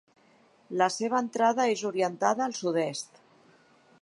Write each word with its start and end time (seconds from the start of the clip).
La 0.81 0.87
seva 0.95 1.21
entrada 1.25 1.67
és 1.75 1.85
orientada 1.93 2.47
al 2.47 2.59
sud-est. 2.65 3.23